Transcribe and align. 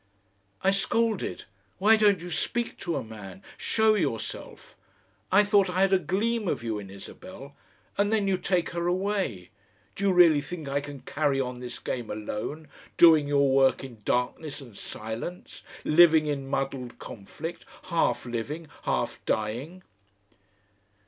I 0.63 0.71
scolded. 0.71 1.43
"Why 1.77 1.95
don't 1.95 2.21
you 2.21 2.31
speak 2.31 2.79
to 2.79 2.95
a 2.95 3.03
man, 3.03 3.43
show 3.55 3.93
yourself? 3.93 4.75
I 5.31 5.43
thought 5.43 5.69
I 5.69 5.81
had 5.81 5.93
a 5.93 5.99
gleam 5.99 6.47
of 6.47 6.63
you 6.63 6.79
in 6.79 6.89
Isabel, 6.89 7.55
and 7.99 8.11
then 8.11 8.27
you 8.27 8.39
take 8.39 8.71
her 8.71 8.87
away. 8.87 9.51
Do 9.95 10.05
you 10.05 10.11
really 10.11 10.41
think 10.41 10.67
I 10.67 10.81
can 10.81 11.01
carry 11.01 11.39
on 11.39 11.59
this 11.59 11.77
game 11.77 12.09
alone, 12.09 12.67
doing 12.97 13.27
your 13.27 13.51
work 13.51 13.83
in 13.83 14.01
darkness 14.03 14.59
and 14.59 14.75
silence, 14.75 15.61
living 15.83 16.25
in 16.25 16.47
muddled 16.47 16.97
conflict, 16.97 17.63
half 17.83 18.25
living, 18.25 18.69
half 18.85 19.23
dying?" 19.27 19.83